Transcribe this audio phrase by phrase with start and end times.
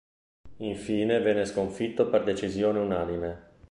[0.61, 3.49] Infine venne sconfitto per decisione unanime.